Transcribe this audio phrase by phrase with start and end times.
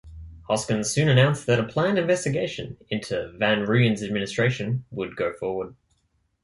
[0.47, 5.75] Hoskins soon announced that a planned investigation into van Rooyen's administration would go forward.